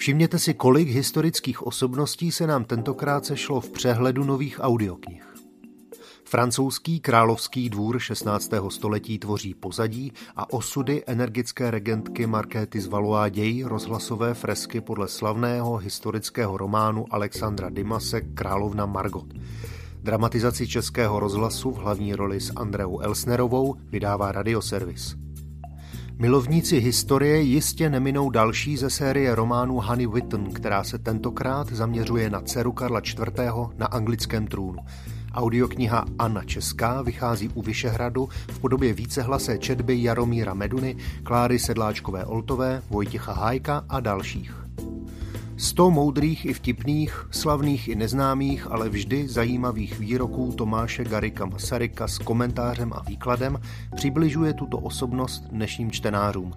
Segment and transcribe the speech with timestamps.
[0.00, 5.34] Všimněte si, kolik historických osobností se nám tentokrát sešlo v přehledu nových audioknih.
[6.24, 8.50] Francouzský královský dvůr 16.
[8.68, 15.76] století tvoří pozadí a osudy energické regentky Markéty z Valois dějí rozhlasové fresky podle slavného
[15.76, 19.34] historického románu Alexandra Dimase Královna Margot.
[20.02, 25.16] Dramatizaci českého rozhlasu v hlavní roli s Andreou Elsnerovou vydává radioservis.
[26.20, 32.40] Milovníci historie jistě neminou další ze série románů Honey Witten, která se tentokrát zaměřuje na
[32.40, 33.16] dceru Karla IV.
[33.76, 34.78] na anglickém trůnu.
[35.34, 42.82] Audiokniha Anna Česká vychází u Vyšehradu v podobě vícehlasé četby Jaromíra Meduny, Kláry Sedláčkové Oltové,
[42.90, 44.54] Vojtěcha Hájka a dalších.
[45.60, 52.18] Sto moudrých i vtipných, slavných i neznámých, ale vždy zajímavých výroků Tomáše Garika Masaryka s
[52.18, 53.60] komentářem a výkladem
[53.96, 56.52] přibližuje tuto osobnost dnešním čtenářům.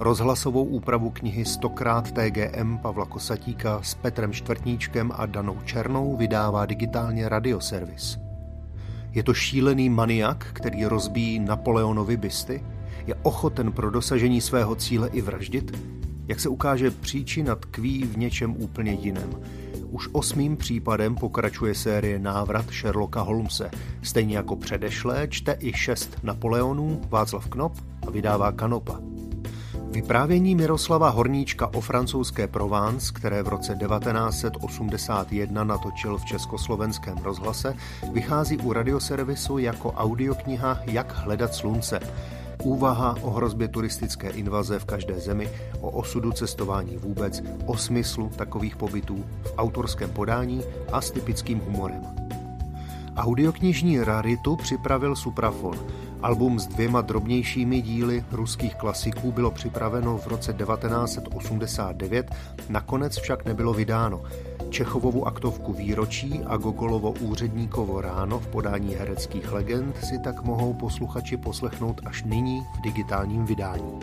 [0.00, 7.28] Rozhlasovou úpravu knihy Stokrát TGM Pavla Kosatíka s Petrem Čtvrtníčkem a Danou Černou vydává digitálně
[7.28, 8.18] radioservis.
[9.12, 12.64] Je to šílený maniak, který rozbíjí Napoleonovi bysty?
[13.06, 15.76] Je ochoten pro dosažení svého cíle i vraždit?
[16.28, 19.30] Jak se ukáže, příčina tkví v něčem úplně jiném.
[19.90, 23.70] Už osmým případem pokračuje série Návrat Sherlocka Holmese.
[24.02, 27.72] Stejně jako předešlé čte i šest Napoleonů Václav Knop
[28.06, 29.00] a vydává Kanopa.
[29.96, 37.74] Vyprávění Miroslava Horníčka o francouzské Provence, které v roce 1981 natočil v československém rozhlase,
[38.12, 42.00] vychází u radioservisu jako audiokniha Jak hledat slunce.
[42.62, 45.48] Úvaha o hrozbě turistické invaze v každé zemi,
[45.80, 50.62] o osudu cestování vůbec, o smyslu takových pobytů v autorském podání
[50.92, 52.02] a s typickým humorem.
[53.16, 55.78] Audioknižní raritu připravil Suprafon.
[56.22, 62.34] Album s dvěma drobnějšími díly ruských klasiků bylo připraveno v roce 1989,
[62.68, 64.22] nakonec však nebylo vydáno.
[64.76, 71.36] Čechovovu aktovku Výročí a Gogolovo úředníkovo ráno v podání hereckých legend si tak mohou posluchači
[71.36, 74.00] poslechnout až nyní v digitálním vydání.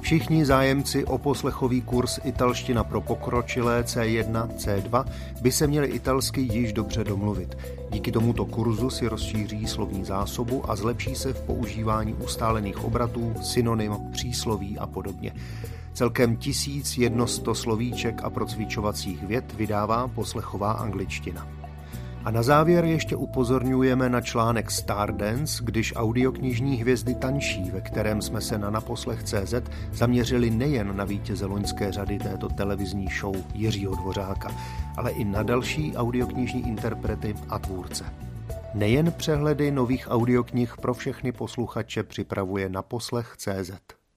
[0.00, 5.04] Všichni zájemci o poslechový kurz italština pro pokročilé C1, C2
[5.42, 7.56] by se měli italsky již dobře domluvit.
[7.90, 13.96] Díky tomuto kurzu si rozšíří slovní zásobu a zlepší se v používání ustálených obratů, synonym,
[14.12, 15.32] přísloví a podobně.
[15.92, 21.48] Celkem tisíc jednosto slovíček a procvičovacích vět vydává poslechová angličtina.
[22.24, 28.40] A na závěr ještě upozorňujeme na článek Stardance, když audioknižní hvězdy tančí, ve kterém jsme
[28.40, 29.54] se na naposlech.cz
[29.92, 34.50] zaměřili nejen na vítěze loňské řady této televizní show Jiřího Dvořáka,
[34.96, 38.04] ale i na další audioknižní interprety a tvůrce.
[38.74, 43.99] Nejen přehledy nových audioknih pro všechny posluchače připravuje naposlech.cz.